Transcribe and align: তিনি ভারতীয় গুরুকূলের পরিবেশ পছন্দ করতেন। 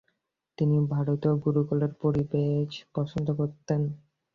তিনি 0.57 0.75
ভারতীয় 0.87 1.33
গুরুকূলের 1.43 1.91
পরিবেশ 2.01 2.69
পছন্দ 2.95 3.27
করতেন। 3.39 3.81